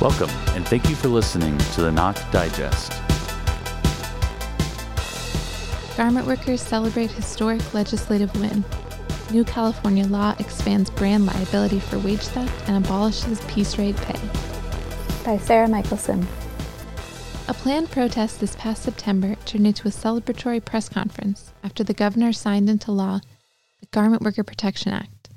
[0.00, 2.92] Welcome, and thank you for listening to the Knock Digest.
[5.96, 8.64] Garment workers celebrate historic legislative win.
[9.32, 14.20] New California law expands brand liability for wage theft and abolishes piece rate pay.
[15.24, 16.28] By Sarah Michelson.
[17.48, 22.32] A planned protest this past September turned into a celebratory press conference after the governor
[22.32, 23.18] signed into law
[23.80, 25.28] the Garment Worker Protection Act,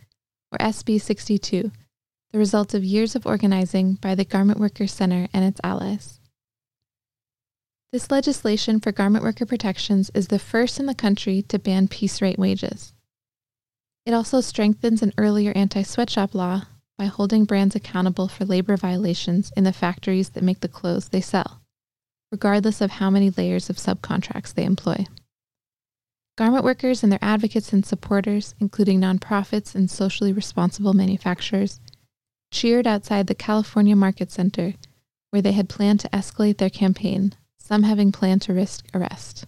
[0.51, 1.71] or SB 62,
[2.31, 6.19] the result of years of organizing by the Garment Workers Center and its allies.
[7.91, 12.21] This legislation for garment worker protections is the first in the country to ban piece
[12.21, 12.93] rate wages.
[14.05, 16.63] It also strengthens an earlier anti sweatshop law
[16.97, 21.19] by holding brands accountable for labor violations in the factories that make the clothes they
[21.19, 21.61] sell,
[22.31, 25.05] regardless of how many layers of subcontracts they employ.
[26.37, 31.81] Garment workers and their advocates and supporters, including nonprofits and socially responsible manufacturers,
[32.51, 34.75] cheered outside the California Market Center,
[35.31, 39.45] where they had planned to escalate their campaign, some having planned to risk arrest.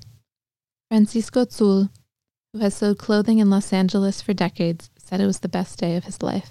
[0.90, 1.90] Francisco Zul,
[2.54, 5.96] who has sewed clothing in Los Angeles for decades, said it was the best day
[5.96, 6.50] of his life.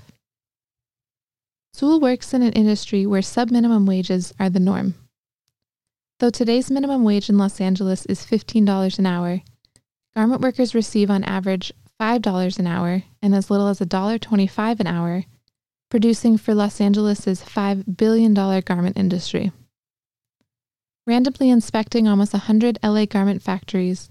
[1.75, 4.95] Zul works in an industry where sub-minimum wages are the norm.
[6.19, 9.41] Though today's minimum wage in Los Angeles is $15 an hour,
[10.15, 15.25] garment workers receive on average $5 an hour and as little as $1.25 an hour
[15.93, 19.53] producing for Los Angeles' $5 billion garment industry.
[21.07, 24.09] Randomly inspecting almost 100 LA garment factories,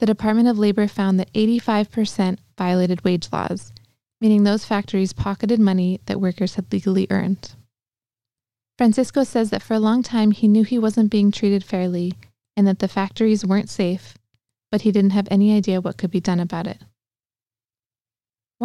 [0.00, 3.72] the Department of Labor found that 85% violated wage laws,
[4.20, 7.52] meaning those factories pocketed money that workers had legally earned.
[8.76, 12.12] Francisco says that for a long time he knew he wasn't being treated fairly
[12.54, 14.18] and that the factories weren't safe,
[14.70, 16.82] but he didn't have any idea what could be done about it.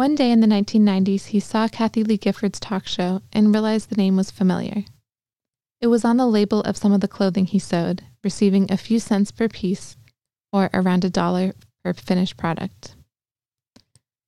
[0.00, 3.96] One day in the 1990s, he saw Kathie Lee Gifford's talk show and realized the
[3.96, 4.84] name was familiar.
[5.82, 8.98] It was on the label of some of the clothing he sewed, receiving a few
[8.98, 9.98] cents per piece,
[10.54, 11.52] or around a dollar
[11.84, 12.96] per finished product.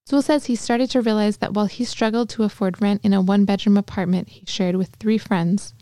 [0.07, 3.23] Zul says he started to realize that while he struggled to afford rent in a
[3.23, 5.73] one bedroom apartment he shared with three friends,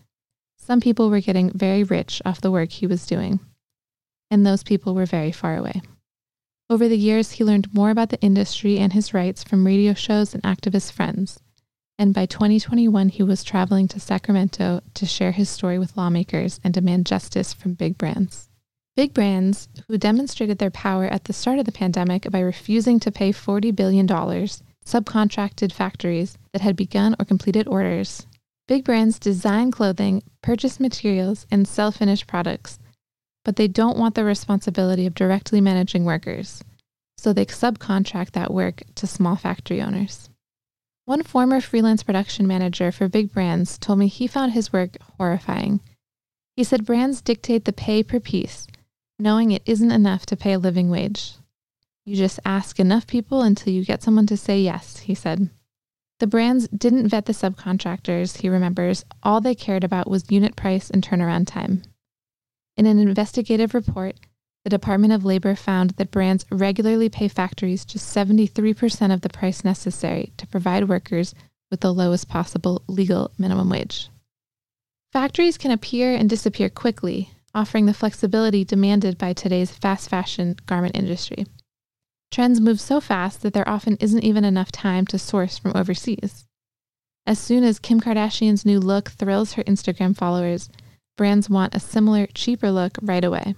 [0.56, 3.40] some people were getting very rich off the work he was doing.
[4.30, 5.82] And those people were very far away.
[6.70, 10.34] Over the years, he learned more about the industry and his rights from radio shows
[10.34, 11.40] and activist friends.
[11.98, 16.72] And by 2021, he was traveling to Sacramento to share his story with lawmakers and
[16.72, 18.48] demand justice from big brands.
[18.94, 23.10] Big brands, who demonstrated their power at the start of the pandemic by refusing to
[23.10, 28.28] pay $40 billion, subcontracted factories that had begun or completed orders.
[28.68, 32.78] Big brands design clothing, purchase materials, and sell finished products
[33.44, 36.62] but they don't want the responsibility of directly managing workers,
[37.16, 40.28] so they subcontract that work to small factory owners.
[41.04, 45.80] One former freelance production manager for big brands told me he found his work horrifying.
[46.56, 48.66] He said brands dictate the pay per piece,
[49.18, 51.34] knowing it isn't enough to pay a living wage.
[52.04, 55.50] You just ask enough people until you get someone to say yes, he said.
[56.18, 59.04] The brands didn't vet the subcontractors, he remembers.
[59.22, 61.82] All they cared about was unit price and turnaround time.
[62.76, 64.16] In an investigative report,
[64.64, 69.64] the Department of Labor found that brands regularly pay factories just 73% of the price
[69.64, 71.34] necessary to provide workers
[71.70, 74.10] with the lowest possible legal minimum wage.
[75.12, 80.96] Factories can appear and disappear quickly, offering the flexibility demanded by today's fast fashion garment
[80.96, 81.46] industry.
[82.30, 86.46] Trends move so fast that there often isn't even enough time to source from overseas.
[87.26, 90.68] As soon as Kim Kardashian's new look thrills her Instagram followers,
[91.20, 93.54] brands want a similar, cheaper look right away.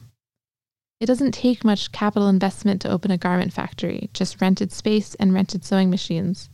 [0.99, 5.33] It doesn't take much capital investment to open a garment factory, just rented space and
[5.33, 6.50] rented sewing machines.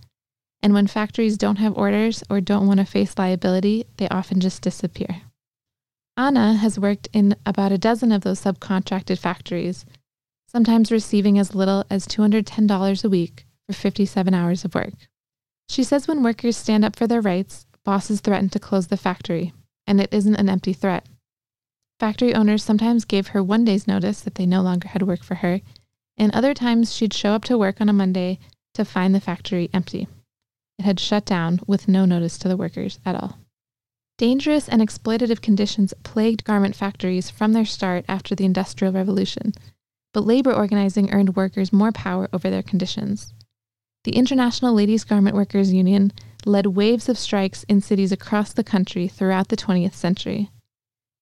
[0.63, 4.61] And when factories don't have orders or don't want to face liability, they often just
[4.61, 5.23] disappear.
[6.15, 9.87] Anna has worked in about a dozen of those subcontracted factories,
[10.47, 14.93] sometimes receiving as little as $210 a week for 57 hours of work.
[15.71, 19.55] She says when workers stand up for their rights, bosses threaten to close the factory,
[19.89, 21.09] and it isn't an empty threat.
[21.99, 25.37] Factory owners sometimes gave her one day's notice that they no longer had work for
[25.37, 25.61] her,
[26.17, 28.39] and other times she'd show up to work on a Monday
[28.75, 30.07] to find the factory empty.
[30.79, 33.39] It had shut down with no notice to the workers at all.
[34.19, 39.55] Dangerous and exploitative conditions plagued garment factories from their start after the Industrial Revolution,
[40.13, 43.33] but labor organizing earned workers more power over their conditions.
[44.05, 46.13] The International Ladies Garment Workers Union
[46.49, 50.51] led waves of strikes in cities across the country throughout the 20th century.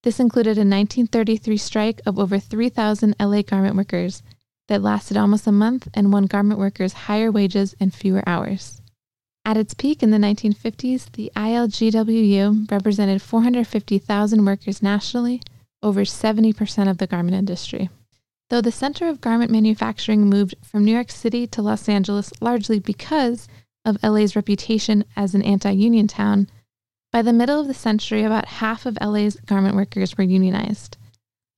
[0.03, 4.23] This included a 1933 strike of over 3,000 LA garment workers
[4.69, 8.81] that lasted almost a month and won garment workers higher wages and fewer hours.
[9.45, 15.41] At its peak in the 1950s, the ILGWU represented 450,000 workers nationally,
[15.83, 17.89] over 70% of the garment industry.
[18.49, 22.79] Though the center of garment manufacturing moved from New York City to Los Angeles largely
[22.79, 23.49] because
[23.87, 26.49] of LA's reputation as an anti union town,
[27.13, 30.99] by the middle of the century, about half of LA's garment workers were unionized.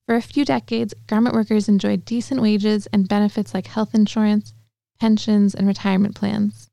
[0.06, 4.54] For a few decades, garment workers enjoyed decent wages and benefits like health insurance,
[5.00, 6.68] pensions, and retirement plans.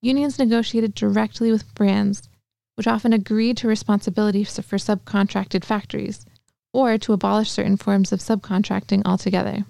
[0.00, 2.28] Unions negotiated directly with brands,
[2.76, 6.24] which often agreed to responsibility for subcontracted factories
[6.72, 9.64] or to abolish certain forms of subcontracting altogether.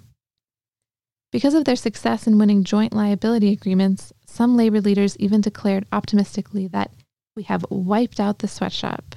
[1.31, 6.67] Because of their success in winning joint liability agreements, some labor leaders even declared optimistically
[6.67, 6.91] that
[7.37, 9.15] we have wiped out the sweatshop.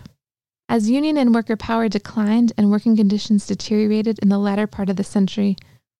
[0.68, 4.94] As union and worker power declined and working conditions deteriorated in the latter part of
[4.94, 5.56] the century,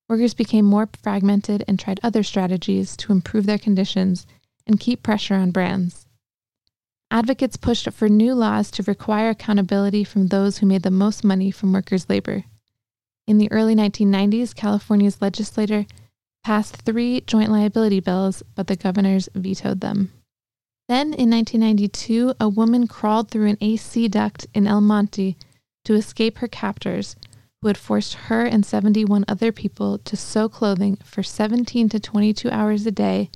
[0.08, 4.24] workers became more fragmented and tried other strategies to improve their conditions
[4.68, 6.06] and keep pressure on brands.
[7.10, 11.50] Advocates pushed for new laws to require accountability from those who made the most money
[11.50, 12.44] from workers' labor.
[13.26, 15.86] In the early 1990s, California's legislature
[16.44, 20.12] passed three joint liability bills, but the governors vetoed them.
[20.88, 25.36] Then, in 1992, a woman crawled through an AC duct in El Monte
[25.84, 27.16] to escape her captors,
[27.60, 32.50] who had forced her and 71 other people to sew clothing for 17 to 22
[32.50, 33.30] hours a day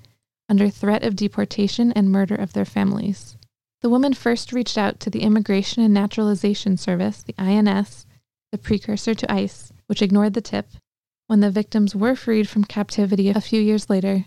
[0.48, 3.36] under threat of deportation and murder of their families.
[3.82, 8.06] The woman first reached out to the Immigration and Naturalization Service, the INS,
[8.52, 10.66] the precursor to ICE, which ignored the tip.
[11.32, 14.26] When the victims were freed from captivity a few years later,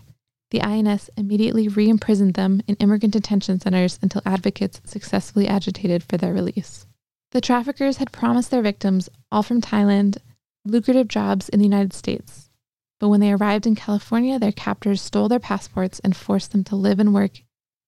[0.50, 6.16] the INS immediately re imprisoned them in immigrant detention centers until advocates successfully agitated for
[6.16, 6.84] their release.
[7.30, 10.18] The traffickers had promised their victims, all from Thailand,
[10.64, 12.50] lucrative jobs in the United States.
[12.98, 16.74] But when they arrived in California, their captors stole their passports and forced them to
[16.74, 17.40] live and work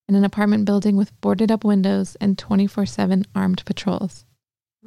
[0.08, 4.26] in an apartment building with boarded up windows and 24 7 armed patrols.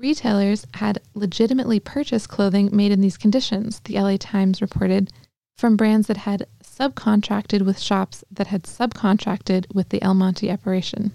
[0.02, 5.12] Retailers had legitimately purchased clothing made in these conditions, the LA Times reported,
[5.60, 11.12] from brands that had subcontracted with shops that had subcontracted with the El Monte operation.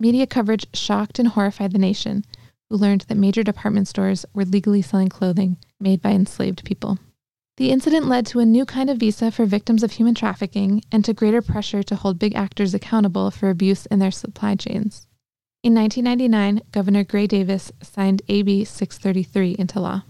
[0.00, 2.24] Media coverage shocked and horrified the nation,
[2.70, 6.98] who learned that major department stores were legally selling clothing made by enslaved people.
[7.58, 11.04] The incident led to a new kind of visa for victims of human trafficking and
[11.04, 15.06] to greater pressure to hold big actors accountable for abuse in their supply chains.
[15.62, 20.02] In 1999, Governor Gray Davis signed AB 633 into law.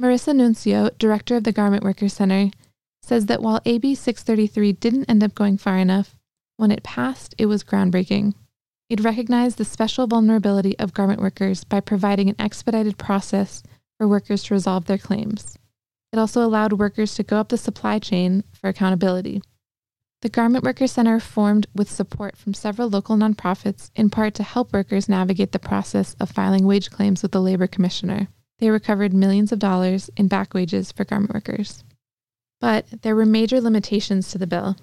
[0.00, 2.52] Marissa Nuncio, director of the Garment Workers Center,
[3.02, 6.16] says that while AB 633 didn't end up going far enough,
[6.56, 8.34] when it passed, it was groundbreaking.
[8.88, 13.64] It recognized the special vulnerability of garment workers by providing an expedited process
[13.98, 15.58] for workers to resolve their claims.
[16.12, 19.42] It also allowed workers to go up the supply chain for accountability.
[20.22, 24.72] The Garment Workers Center formed with support from several local nonprofits, in part to help
[24.72, 28.28] workers navigate the process of filing wage claims with the Labor Commissioner.
[28.60, 31.82] They recovered millions of dollars in back wages for garment workers.
[32.60, 34.76] But there were major limitations to the bill.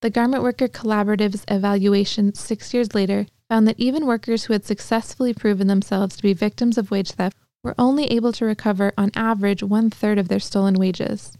[0.00, 5.34] The Garment Worker Collaborative's evaluation six years later found that even workers who had successfully
[5.34, 9.62] proven themselves to be victims of wage theft were only able to recover on average
[9.62, 11.36] one third of their stolen wages.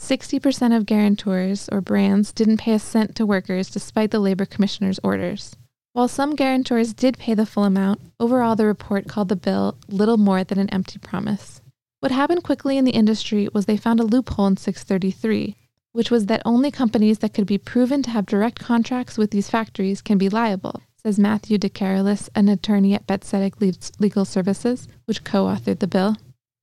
[0.00, 4.98] 60% of guarantors or brands didn't pay a cent to workers despite the Labor Commissioner's
[5.04, 5.54] orders.
[5.92, 10.16] While some guarantors did pay the full amount, overall the report called the bill little
[10.16, 11.60] more than an empty promise.
[12.00, 15.54] What happened quickly in the industry was they found a loophole in 633,
[15.92, 19.50] which was that only companies that could be proven to have direct contracts with these
[19.50, 25.24] factories can be liable, says Matthew DeCarolis, an attorney at Bet Tzedek Legal Services, which
[25.24, 26.16] co authored the bill.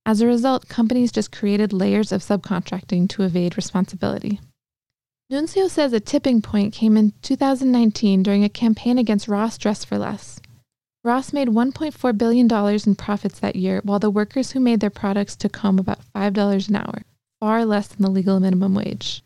[0.08, 4.40] As a result, companies just created layers of subcontracting to evade responsibility.
[5.28, 9.98] Nuncio says a tipping point came in 2019 during a campaign against Ross Dress for
[9.98, 10.40] Less.
[11.04, 12.50] Ross made $1.4 billion
[12.86, 16.68] in profits that year, while the workers who made their products took home about $5
[16.70, 17.02] an hour,
[17.38, 19.22] far less than the legal minimum wage.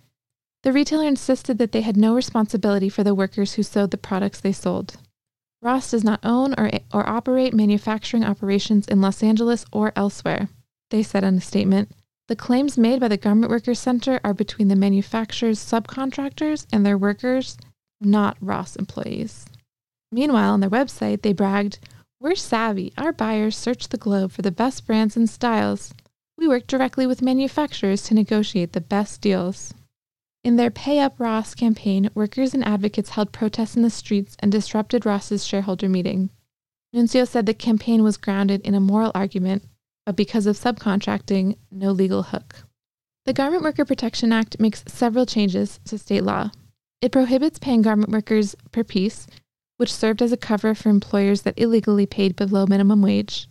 [0.65, 4.41] The retailer insisted that they had no responsibility for the workers who sewed the products
[4.41, 4.97] they sold.
[5.63, 10.49] Ross does not own or, or operate manufacturing operations in Los Angeles or elsewhere,
[10.93, 11.91] they said in a statement.
[12.29, 16.97] The claims made by the Garment Workers Center are between the manufacturer's subcontractors and their
[16.97, 17.57] workers,
[18.01, 19.47] not Ross employees.
[20.13, 21.81] Meanwhile, on their website, they bragged,
[22.21, 22.93] We're savvy.
[22.97, 25.93] Our buyers search the globe for the best brands and styles.
[26.39, 29.75] We work directly with manufacturers to negotiate the best deals.
[30.45, 34.53] In their Pay Up Ross campaign, workers and advocates held protests in the streets and
[34.53, 36.31] disrupted Ross's shareholder meeting.
[36.93, 39.65] Nuncio said the campaign was grounded in a moral argument,
[40.07, 42.65] but because of subcontracting, no legal hook.
[43.25, 46.51] The Garment Worker Protection Act makes several changes to state law.
[47.01, 49.27] It prohibits paying garment workers per piece,
[49.77, 53.49] which served as a cover for employers that illegally paid below minimum wage.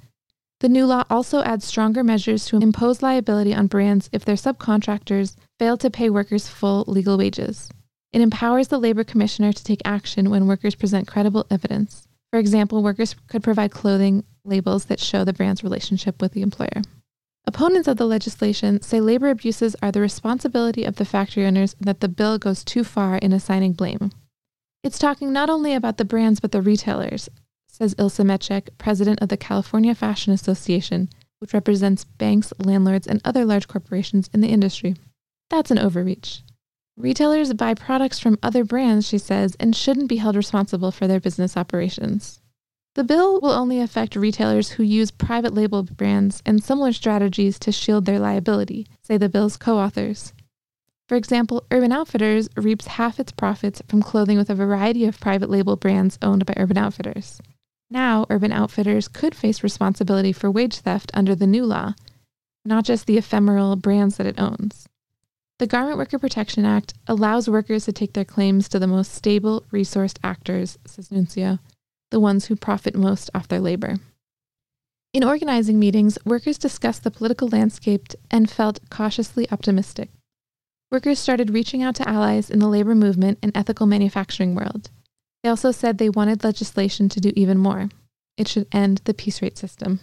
[0.59, 5.35] The new law also adds stronger measures to impose liability on brands if their subcontractors
[5.57, 7.69] fail to pay workers full legal wages.
[8.13, 12.07] It empowers the labor commissioner to take action when workers present credible evidence.
[12.29, 16.81] For example, workers could provide clothing labels that show the brand's relationship with the employer.
[17.45, 21.87] Opponents of the legislation say labor abuses are the responsibility of the factory owners and
[21.87, 24.11] that the bill goes too far in assigning blame.
[24.83, 27.29] It's talking not only about the brands but the retailers,
[27.67, 33.45] says Ilse Metchek, president of the California Fashion Association, which represents banks, landlords, and other
[33.45, 34.95] large corporations in the industry.
[35.49, 36.43] That's an overreach.
[36.97, 41.19] Retailers buy products from other brands, she says, and shouldn't be held responsible for their
[41.19, 42.40] business operations.
[42.93, 47.71] The bill will only affect retailers who use private label brands and similar strategies to
[47.71, 50.33] shield their liability, say the bill's co authors.
[51.07, 55.49] For example, Urban Outfitters reaps half its profits from clothing with a variety of private
[55.49, 57.41] label brands owned by Urban Outfitters.
[57.89, 61.95] Now, Urban Outfitters could face responsibility for wage theft under the new law,
[62.65, 64.87] not just the ephemeral brands that it owns.
[65.59, 69.63] The Garment Worker Protection Act allows workers to take their claims to the most stable,
[69.71, 71.59] resourced actors, says Nuncio,
[72.11, 73.97] the ones who profit most off their labor.
[75.13, 80.09] In organizing meetings, workers discussed the political landscape and felt cautiously optimistic.
[80.91, 84.89] Workers started reaching out to allies in the labor movement and ethical manufacturing world.
[85.43, 87.89] They also said they wanted legislation to do even more.
[88.37, 89.99] It should end the piece rate system.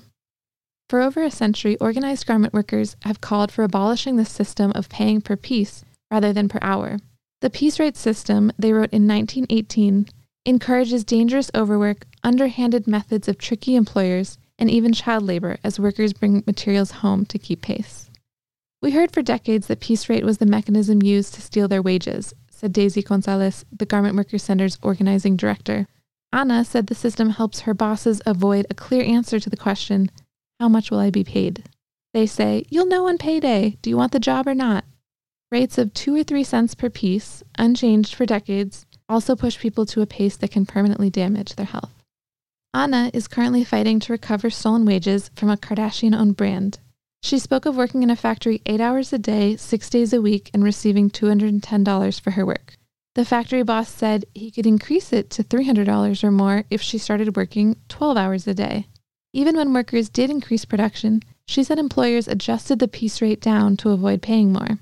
[0.89, 5.21] For over a century, organized garment workers have called for abolishing the system of paying
[5.21, 6.99] per piece rather than per hour.
[7.41, 10.09] The piece rate system, they wrote in 1918,
[10.49, 16.43] encourages dangerous overwork, underhanded methods of tricky employers, and even child labor as workers bring
[16.47, 18.11] materials home to keep pace.
[18.81, 22.35] We heard for decades that piece rate was the mechanism used to steal their wages,
[22.51, 25.87] said Daisy Gonzalez, the Garment Workers Center's organizing director.
[26.33, 30.11] Anna said the system helps her bosses avoid a clear answer to the question,
[30.59, 31.65] how much will I be paid?
[32.15, 33.79] They say, You'll know on payday.
[33.83, 34.85] Do you want the job or not?
[35.53, 40.03] Rates of two or three cents per piece, unchanged for decades, also push people to
[40.03, 41.93] a pace that can permanently damage their health.
[42.75, 46.79] Anna is currently fighting to recover stolen wages from a Kardashian owned brand.
[47.23, 50.51] She spoke of working in a factory eight hours a day, six days a week,
[50.55, 52.77] and receiving $210 for her work.
[53.15, 57.37] The factory boss said he could increase it to $300 or more if she started
[57.37, 58.87] working 12 hours a day.
[59.33, 63.91] Even when workers did increase production, she said employers adjusted the piece rate down to
[63.91, 64.79] avoid paying more.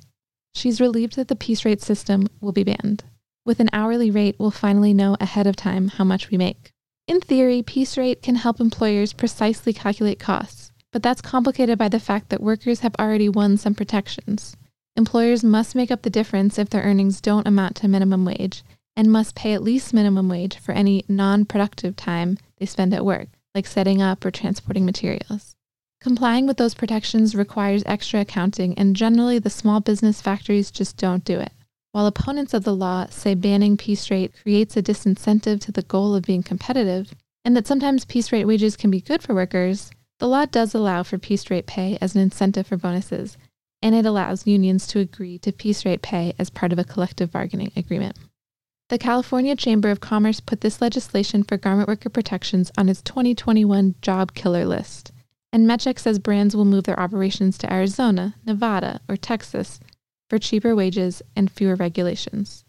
[0.54, 3.04] She's relieved that the piece rate system will be banned.
[3.46, 6.72] With an hourly rate, we'll finally know ahead of time how much we make.
[7.06, 12.00] In theory, piece rate can help employers precisely calculate costs, but that's complicated by the
[12.00, 14.56] fact that workers have already won some protections.
[14.96, 18.64] Employers must make up the difference if their earnings don't amount to minimum wage
[18.96, 23.04] and must pay at least minimum wage for any non productive time they spend at
[23.04, 25.54] work like setting up or transporting materials.
[26.00, 31.24] Complying with those protections requires extra accounting, and generally the small business factories just don't
[31.24, 31.52] do it.
[31.96, 36.14] While opponents of the law say banning piece rate creates a disincentive to the goal
[36.14, 40.28] of being competitive, and that sometimes piece rate wages can be good for workers, the
[40.28, 43.38] law does allow for piece rate pay as an incentive for bonuses,
[43.80, 47.32] and it allows unions to agree to piece rate pay as part of a collective
[47.32, 48.18] bargaining agreement.
[48.90, 53.94] The California Chamber of Commerce put this legislation for garment worker protections on its 2021
[54.02, 55.12] job killer list.
[55.50, 59.80] And Metchek says brands will move their operations to Arizona, Nevada, or Texas
[60.28, 62.64] for cheaper wages and fewer regulations.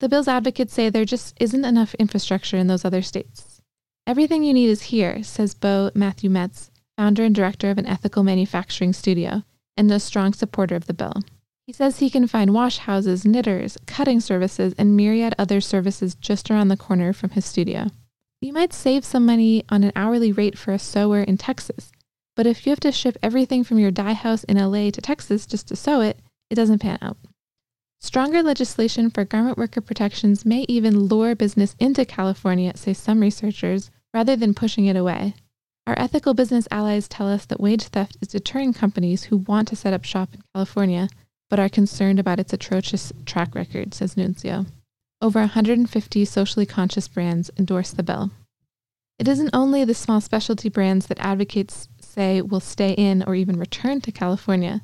[0.00, 3.62] The bill's advocates say there just isn't enough infrastructure in those other states.
[4.06, 8.24] Everything you need is here, says Bo Matthew Metz, founder and director of an ethical
[8.24, 9.44] manufacturing studio,
[9.76, 11.22] and a strong supporter of the bill.
[11.66, 16.50] He says he can find wash houses, knitters, cutting services, and myriad other services just
[16.50, 17.86] around the corner from his studio.
[18.40, 21.92] You might save some money on an hourly rate for a sewer in Texas,
[22.34, 25.46] but if you have to ship everything from your dye house in LA to Texas
[25.46, 26.18] just to sew it,
[26.52, 27.16] it doesn't pan out.
[27.98, 33.90] Stronger legislation for garment worker protections may even lure business into California, say some researchers,
[34.12, 35.34] rather than pushing it away.
[35.86, 39.76] Our ethical business allies tell us that wage theft is deterring companies who want to
[39.76, 41.08] set up shop in California
[41.48, 44.66] but are concerned about its atrocious track record, says Nuncio.
[45.22, 48.30] Over 150 socially conscious brands endorse the bill.
[49.18, 53.58] It isn't only the small specialty brands that advocates say will stay in or even
[53.58, 54.82] return to California.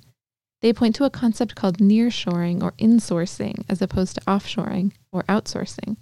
[0.60, 5.96] They point to a concept called nearshoring or insourcing as opposed to offshoring or outsourcing,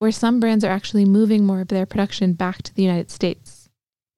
[0.00, 3.68] where some brands are actually moving more of their production back to the United States.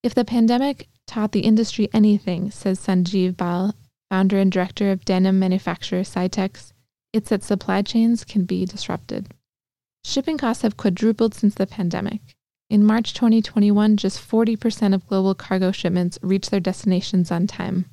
[0.02, 3.74] If the pandemic taught the industry anything, says Sanjeev Bal,
[4.10, 6.72] founder and director of denim manufacturer Saitex,
[7.12, 9.34] it's that supply chains can be disrupted.
[10.04, 12.20] Shipping costs have quadrupled since the pandemic.
[12.70, 17.84] In March 2021, just 40% of global cargo shipments reached their destinations on time.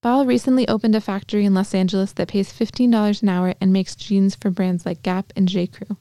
[0.00, 3.96] Bal recently opened a factory in Los Angeles that pays $15 an hour and makes
[3.96, 5.96] jeans for brands like Gap and J.Crew.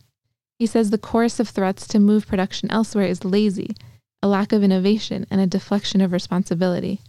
[0.59, 3.75] He says the chorus of threats to move production elsewhere is lazy,
[4.21, 7.01] a lack of innovation, and a deflection of responsibility.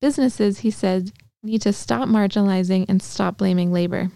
[0.00, 1.10] Businesses, he said,
[1.42, 4.10] need to stop marginalizing and stop blaming labor.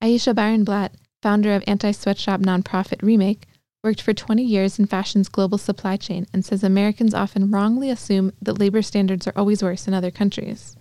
[0.00, 0.90] Ayesha Barenblat,
[1.20, 3.46] founder of anti sweatshop nonprofit Remake,
[3.82, 8.32] worked for 20 years in fashion's global supply chain and says Americans often wrongly assume
[8.40, 10.76] that labor standards are always worse in other countries.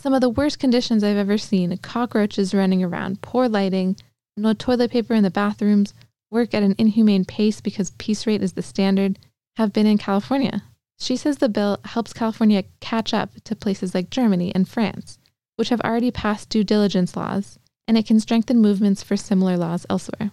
[0.00, 3.96] Some of the worst conditions I've ever seen cockroaches running around, poor lighting,
[4.34, 5.92] no toilet paper in the bathrooms,
[6.30, 9.18] work at an inhumane pace because piece rate is the standard
[9.56, 10.62] have been in California.
[10.98, 15.18] She says the bill helps California catch up to places like Germany and France,
[15.56, 19.84] which have already passed due diligence laws, and it can strengthen movements for similar laws
[19.90, 20.30] elsewhere.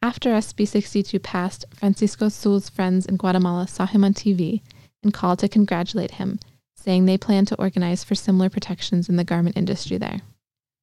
[0.00, 4.62] After SB 62 passed, Francisco Zul's friends in Guatemala saw him on TV
[5.02, 6.38] and called to congratulate him,
[6.80, 10.22] saying they plan to organize for similar protections in the garment industry there.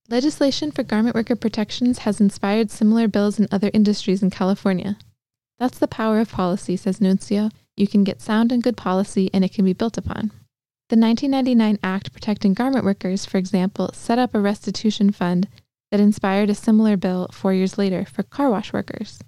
[0.10, 4.98] Legislation for garment worker protections has inspired similar bills in other industries in California.
[5.60, 7.50] That's the power of policy, says Nuncio.
[7.76, 10.32] You can get sound and good policy, and it can be built upon.
[10.90, 15.50] The 1999 Act protecting garment workers, for example, set up a restitution fund
[15.92, 19.20] that inspired a similar bill four years later for car wash workers.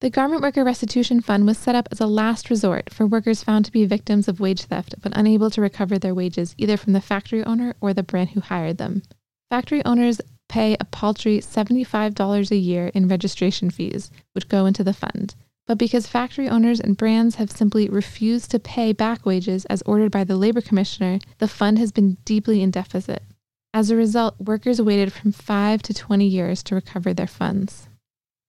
[0.00, 3.64] The Garment Worker Restitution Fund was set up as a last resort for workers found
[3.64, 7.00] to be victims of wage theft but unable to recover their wages either from the
[7.00, 9.02] factory owner or the brand who hired them.
[9.50, 14.92] Factory owners pay a paltry $75 a year in registration fees, which go into the
[14.92, 15.34] fund.
[15.66, 20.12] But because factory owners and brands have simply refused to pay back wages as ordered
[20.12, 23.22] by the Labor Commissioner, the fund has been deeply in deficit.
[23.72, 27.88] As a result, workers waited from 5 to 20 years to recover their funds.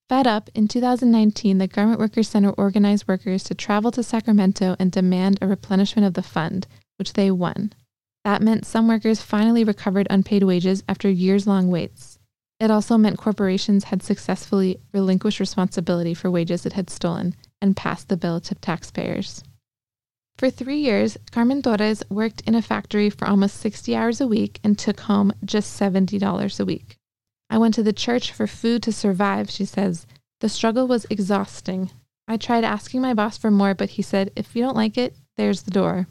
[0.07, 4.91] Fed up, in 2019, the Garment Workers Center organized workers to travel to Sacramento and
[4.91, 7.73] demand a replenishment of the fund, which they won.
[8.23, 12.19] That meant some workers finally recovered unpaid wages after years long waits.
[12.59, 18.07] It also meant corporations had successfully relinquished responsibility for wages it had stolen and passed
[18.07, 19.43] the bill to taxpayers.
[20.37, 24.59] For three years, Carmen Torres worked in a factory for almost 60 hours a week
[24.63, 26.97] and took home just $70 a week.
[27.49, 30.05] I went to the church for food to survive, she says.
[30.41, 31.91] The struggle was exhausting.
[32.27, 35.15] I tried asking my boss for more, but he said, if you don't like it,
[35.37, 36.07] there's the door.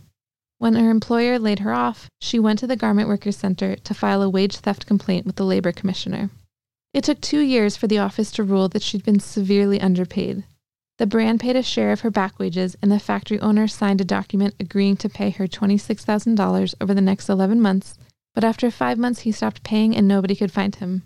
[0.59, 4.23] When her employer laid her off, she went to the Garment Workers Center to file
[4.23, 6.31] a wage theft complaint with the labor commissioner.
[6.93, 10.45] It took two years for the office to rule that she'd been severely underpaid.
[10.99, 14.05] The brand paid a share of her back wages, and the factory owner signed a
[14.05, 17.99] document agreeing to pay her $26,000 over the next 11 months,
[18.33, 21.03] but after five months he stopped paying and nobody could find him.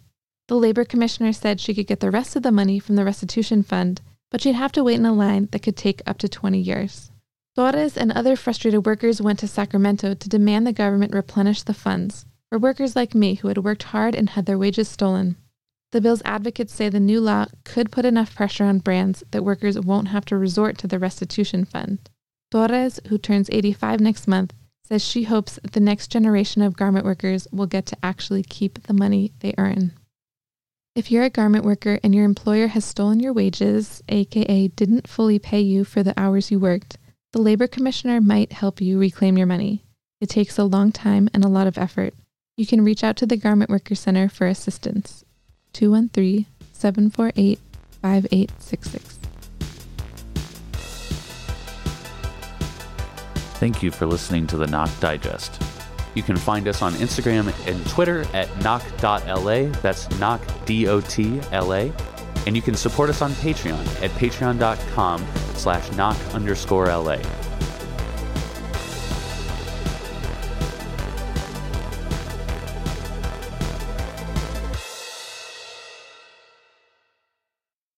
[0.49, 3.63] The labor commissioner said she could get the rest of the money from the restitution
[3.63, 6.59] fund, but she'd have to wait in a line that could take up to 20
[6.59, 7.11] years.
[7.55, 12.25] Torres and other frustrated workers went to Sacramento to demand the government replenish the funds
[12.49, 15.37] for workers like me who had worked hard and had their wages stolen.
[15.93, 19.79] The bill's advocates say the new law could put enough pressure on brands that workers
[19.79, 21.99] won't have to resort to the restitution fund.
[22.51, 27.47] Torres, who turns 85 next month, says she hopes the next generation of garment workers
[27.53, 29.93] will get to actually keep the money they earn.
[30.99, 35.39] If you're a garment worker and your employer has stolen your wages, aka didn't fully
[35.39, 36.99] pay you for the hours you worked,
[37.33, 39.85] the labor commissioner might help you reclaim your money.
[40.21, 42.15] It takes a long time and a lot of effort.
[42.57, 45.25] You can reach out to the Garment Worker Center for assistance.
[45.73, 47.61] 213 748
[48.03, 49.19] 5866.
[53.61, 55.63] Thank you for listening to the Knock Digest.
[56.15, 59.69] You can find us on Instagram and Twitter at knock.la.
[59.81, 61.93] That's knock, D-O-T-L-A.
[62.47, 67.19] And you can support us on Patreon at patreon.com slash knock underscore LA.